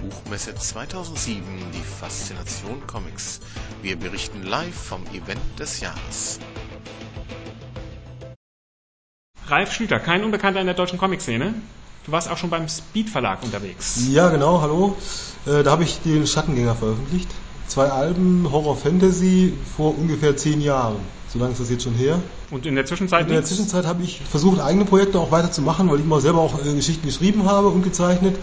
[0.00, 1.42] Buchmesse 2007
[1.74, 3.40] die Faszination Comics.
[3.82, 6.38] Wir berichten live vom Event des Jahres.
[9.46, 11.54] Ralf Schlüter, kein Unbekannter in der deutschen Comic-Szene.
[12.06, 14.06] Du warst auch schon beim Speed Verlag unterwegs.
[14.10, 14.96] Ja, genau, hallo.
[15.46, 17.28] Äh, da habe ich den Schattengänger veröffentlicht.
[17.66, 20.96] Zwei Alben Horror Fantasy vor ungefähr zehn Jahren.
[21.28, 22.20] So lange ist das jetzt schon her.
[22.50, 23.26] Und in der Zwischenzeit?
[23.26, 26.64] In der Zwischenzeit habe ich versucht, eigene Projekte auch weiterzumachen, weil ich immer selber auch
[26.64, 28.36] äh, Geschichten geschrieben habe und gezeichnet.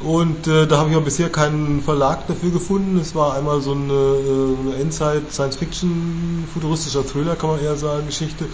[0.00, 2.98] Und äh, da habe ich aber bisher keinen Verlag dafür gefunden.
[2.98, 8.06] Es war einmal so eine, äh, eine Endzeit Science-Fiction, futuristischer Thriller, kann man eher sagen,
[8.06, 8.46] Geschichte.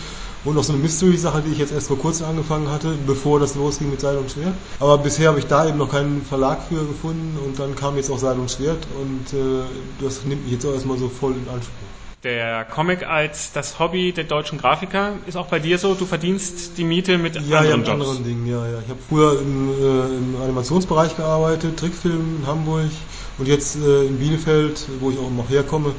[0.44, 3.54] Und noch so eine Mystery-Sache, die ich jetzt erst vor kurzem angefangen hatte, bevor das
[3.54, 4.54] losging mit Seil und Schwert.
[4.78, 8.10] Aber bisher habe ich da eben noch keinen Verlag für gefunden und dann kam jetzt
[8.10, 9.64] auch Seil und Schwert und äh,
[10.00, 11.97] das nimmt mich jetzt auch erstmal so voll in Anspruch.
[12.24, 16.77] Der Comic als das Hobby der deutschen Grafiker ist auch bei dir so, du verdienst
[16.77, 18.08] die Miete mit ja, anderen ja, Jobs.
[18.08, 18.80] anderen Dingen, ja, ja.
[18.80, 22.91] Ich habe früher im, äh, im Animationsbereich gearbeitet, Trickfilm in Hamburg
[23.38, 25.91] und jetzt äh, in Bielefeld, wo ich auch noch herkomme,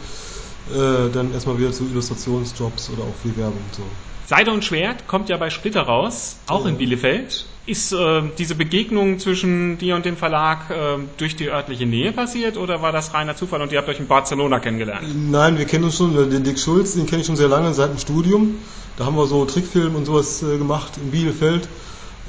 [0.74, 3.84] äh, dann erstmal wieder zu Illustrationsjobs oder auch viel Werbung und so.
[4.26, 7.46] Seide und Schwert kommt ja bei Splitter raus, auch in Bielefeld.
[7.70, 12.58] Ist äh, diese Begegnung zwischen dir und dem Verlag äh, durch die örtliche Nähe passiert
[12.58, 15.08] oder war das reiner Zufall und ihr habt euch in Barcelona kennengelernt?
[15.30, 17.92] Nein, wir kennen uns schon, den Dick Schulz, den kenne ich schon sehr lange, seit
[17.92, 18.56] dem Studium.
[18.98, 21.70] Da haben wir so Trickfilm und sowas äh, gemacht in Bielefeld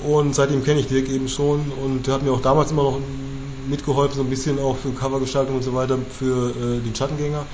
[0.06, 3.00] und seitdem kenne ich Dirk eben schon und hat mir auch damals immer noch
[3.66, 7.46] mitgeholfen, so ein bisschen auch für Covergestaltung und so weiter für äh, den Schattengänger.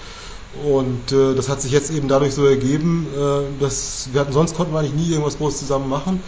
[0.65, 4.57] Und äh, das hat sich jetzt eben dadurch so ergeben, äh, dass wir hatten sonst
[4.57, 6.21] konnten wir eigentlich nie irgendwas groß zusammen machen.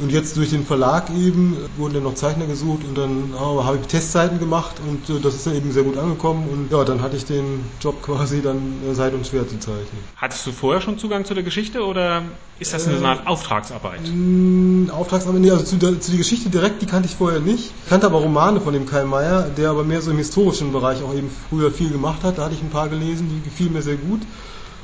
[0.00, 3.78] Und jetzt durch den Verlag eben wurden dann noch Zeichner gesucht und dann habe habe
[3.80, 7.02] ich Testzeiten gemacht und äh, das ist dann eben sehr gut angekommen und ja, dann
[7.02, 10.02] hatte ich den Job quasi dann äh, Seid und Schwer zu zeichnen.
[10.16, 12.22] Hattest du vorher schon Zugang zu der Geschichte oder
[12.58, 14.00] ist das Äh, eine Art Auftragsarbeit?
[14.12, 17.72] Mm, Auftragsarbeit, nee, also zu der, zu die Geschichte direkt, die kannte ich vorher nicht.
[17.84, 21.02] Ich kannte aber Romane von dem Kai Meier, der aber mehr so im historischen Bereich
[21.02, 22.38] auch eben früher viel gemacht hat.
[22.38, 24.20] Da hatte ich ein paar gelesen, die gefielen mir sehr gut.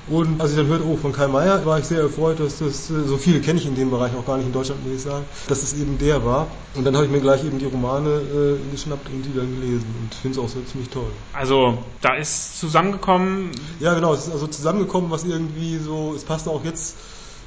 [0.09, 2.91] Und als ich dann hörte, oh, von Kai Meier, war ich sehr erfreut, dass das,
[2.91, 5.03] äh, so viele kenne ich in dem Bereich auch gar nicht in Deutschland, muss ich
[5.03, 6.47] sagen, dass es eben der war.
[6.75, 9.87] Und dann habe ich mir gleich eben die Romane äh, geschnappt und die dann gelesen
[10.01, 11.11] und finde es auch so ziemlich toll.
[11.33, 13.51] Also da ist zusammengekommen,
[13.81, 16.97] Ja, genau, es ist also zusammengekommen, was irgendwie so, es passte auch jetzt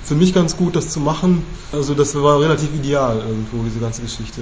[0.04, 1.46] für mich ganz gut, das zu machen.
[1.72, 4.42] Also das war relativ ideal irgendwo, diese ganze Geschichte.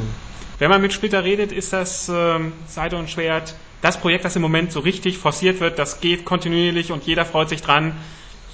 [0.59, 4.41] wenn man mit Splitter redet, ist das ähm, Seide und Schwert das Projekt, das im
[4.41, 7.95] Moment so richtig forciert wird, das geht kontinuierlich und jeder freut sich dran,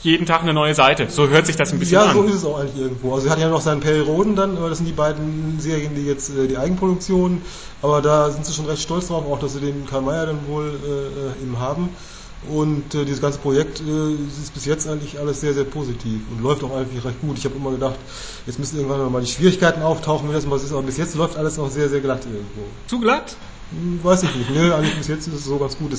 [0.01, 1.09] jeden Tag eine neue Seite.
[1.09, 2.13] So hört sich das ein bisschen Ja, an.
[2.13, 3.13] so ist es auch eigentlich irgendwo.
[3.13, 6.05] Also wir hatten ja noch seinen Perioden dann, aber das sind die beiden Serien, die
[6.05, 7.41] jetzt äh, die Eigenproduktion,
[7.81, 10.45] aber da sind sie schon recht stolz drauf, auch dass sie den Karl Mayer dann
[10.47, 11.89] wohl äh, eben haben.
[12.49, 16.41] Und äh, dieses ganze Projekt äh, ist bis jetzt eigentlich alles sehr, sehr positiv und
[16.43, 17.37] läuft auch eigentlich recht gut.
[17.37, 17.95] Ich habe immer gedacht,
[18.45, 21.37] jetzt müssen irgendwann mal die Schwierigkeiten auftauchen, wenn das mal ist, aber bis jetzt läuft
[21.37, 22.65] alles auch sehr, sehr glatt irgendwo.
[22.87, 23.37] Zu glatt?
[23.71, 24.49] Hm, Weiß ich nicht.
[24.49, 25.93] Nö, eigentlich bis jetzt ist es so ganz gut.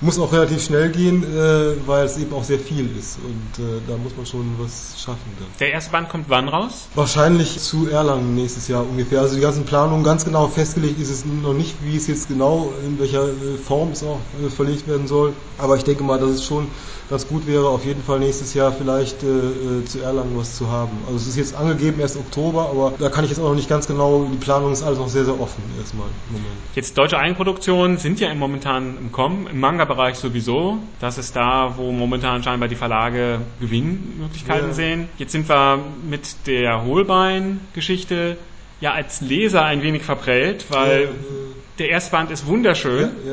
[0.00, 3.80] Muss auch relativ schnell gehen, äh, weil es eben auch sehr viel ist und äh,
[3.86, 5.48] da muss man schon was schaffen dann.
[5.58, 6.88] Der erste Band kommt wann raus?
[6.94, 9.20] Wahrscheinlich zu Erlangen nächstes Jahr ungefähr.
[9.20, 12.72] Also die ganzen Planungen ganz genau festgelegt ist es noch nicht, wie es jetzt genau,
[12.86, 15.32] in welcher äh, Form es auch äh, verlegt werden soll.
[15.58, 16.68] Aber ich denke mal, dass es schon
[17.10, 20.70] ganz gut wäre, auf jeden Fall nächstes Jahr vielleicht äh, äh, zu Erlangen was zu
[20.70, 20.98] haben.
[21.06, 23.68] Also es ist jetzt angegeben erst Oktober, aber da kann ich jetzt auch noch nicht
[23.68, 26.58] ganz genau, die Planung ist alles noch sehr, sehr offen erstmal im Moment.
[26.74, 30.78] Jetzt deutsche Eigenproduktionen sind ja im momentan im Kommen, im Manga-Bereich sowieso.
[31.00, 34.74] Das ist da, wo momentan scheinbar die Verlage Gewinnmöglichkeiten Ja.
[34.74, 35.08] sehen.
[35.18, 38.36] Jetzt sind wir mit der Holbein-Geschichte
[38.80, 41.12] ja als Leser ein wenig verprellt, weil Ja, äh,
[41.78, 43.32] der erste Band ist wunderschön, ja,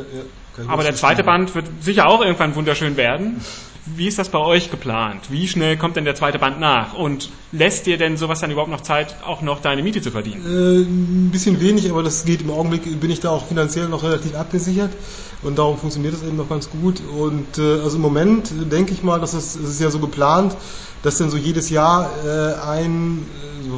[0.64, 1.24] ja, aber der zweite.
[1.24, 3.42] Band wird sicher auch irgendwann wunderschön werden.
[3.88, 5.30] Wie ist das bei euch geplant?
[5.30, 6.96] Wie schnell kommt denn der zweite Band nach?
[6.96, 10.44] Und lässt dir denn sowas dann überhaupt noch Zeit, auch noch deine Miete zu verdienen?
[10.44, 14.02] Äh, ein bisschen wenig, aber das geht im Augenblick, bin ich da auch finanziell noch
[14.02, 14.92] relativ abgesichert
[15.44, 17.00] und darum funktioniert das eben noch ganz gut.
[17.00, 20.58] Und äh, also im Moment denke ich mal, dass es, es ist ja so geplant,
[21.04, 23.28] dass dann so jedes Jahr äh, ein,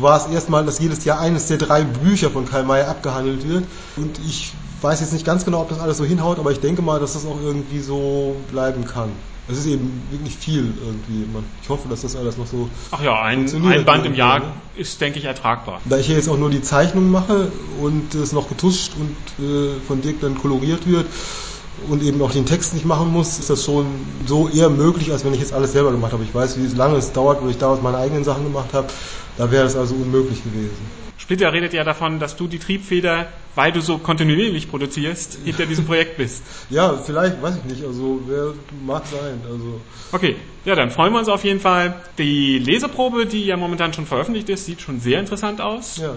[0.02, 3.66] war es erstmal, dass jedes Jahr eines der drei Bücher von Karl May abgehandelt wird.
[3.96, 6.82] Und ich weiß jetzt nicht ganz genau, ob das alles so hinhaut, aber ich denke
[6.82, 9.10] mal, dass das auch irgendwie so bleiben kann.
[9.50, 11.26] Es ist eben wirklich viel irgendwie.
[11.64, 14.46] Ich hoffe, dass das alles noch so Ach ja, ein, ein Band im Jahr ne?
[14.76, 15.80] ist, denke ich, ertragbar.
[15.86, 17.50] Da ich hier jetzt auch nur die Zeichnung mache
[17.80, 21.06] und es noch getuscht und äh, von Dirk dann koloriert wird
[21.90, 23.86] und eben auch den Text nicht machen muss, ist das schon
[24.26, 26.24] so eher möglich, als wenn ich jetzt alles selber gemacht habe.
[26.24, 28.88] Ich weiß, wie lange es dauert, wo ich damals meine eigenen Sachen gemacht habe.
[29.38, 30.98] Da wäre es also unmöglich gewesen.
[31.18, 35.86] Splitter redet ja davon, dass du die Triebfeder, weil du so kontinuierlich produzierst, hinter diesem
[35.86, 36.44] Projekt bist.
[36.70, 37.86] Ja, vielleicht, weiß ich nicht.
[37.86, 38.54] Also wer
[38.86, 39.42] mag sein.
[39.50, 39.82] Also
[40.12, 40.36] Okay,
[40.66, 41.96] ja, dann freuen wir uns auf jeden Fall.
[42.18, 45.98] Die Leseprobe, die ja momentan schon veröffentlicht ist, sieht schon sehr interessant aus.
[45.98, 46.14] ja.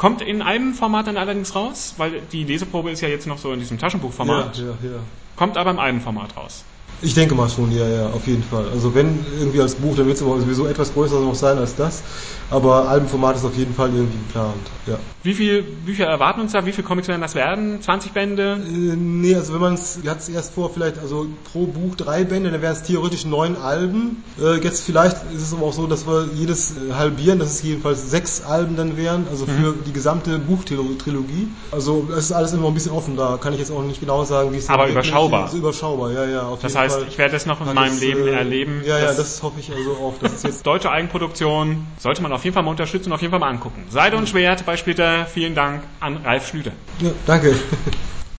[0.00, 3.52] Kommt in einem Format dann allerdings raus, weil die Leseprobe ist ja jetzt noch so
[3.52, 4.56] in diesem Taschenbuchformat.
[4.56, 4.98] Ja, ja, ja.
[5.40, 6.64] Kommt aber im Albenformat raus.
[7.00, 8.68] Ich denke mal schon, ja, ja, auf jeden Fall.
[8.74, 11.74] Also wenn irgendwie als Buch, dann wird es aber sowieso etwas größer noch sein als
[11.76, 12.02] das.
[12.50, 14.98] Aber Albenformat ist auf jeden Fall irgendwie geplant, ja.
[15.22, 16.64] Wie viel Bücher erwarten uns da?
[16.64, 17.80] Wie viele Comics werden das werden?
[17.82, 18.58] 20 Bände?
[18.66, 21.94] Äh, nee, also wenn man es, wir hatten es erst vor, vielleicht also pro Buch
[21.94, 24.24] drei Bände, dann wären es theoretisch neun Alben.
[24.40, 27.62] Äh, jetzt vielleicht ist es aber auch so, dass wir jedes äh, halbieren, dass es
[27.62, 31.48] jedenfalls sechs Alben dann wären, also für die gesamte Buchtrilogie.
[31.70, 34.24] Also es ist alles immer ein bisschen offen, da kann ich jetzt auch nicht genau
[34.24, 35.44] sagen, wie es Aber dann überschaubar.
[35.46, 37.08] Also überschaubar, ja, ja, Das heißt, Fall.
[37.08, 38.82] ich werde es noch in Hat meinem es, Leben äh, erleben.
[38.84, 40.14] Ja, ja, das hoffe ich also auch.
[40.20, 43.30] Das ist jetzt Deutsche Eigenproduktion sollte man auf jeden Fall mal unterstützen und auf jeden
[43.30, 43.86] Fall mal angucken.
[43.90, 45.26] Seide und Schwert bei Splitter.
[45.26, 46.72] Vielen Dank an Ralf Schlüter.
[47.00, 47.54] ja, danke.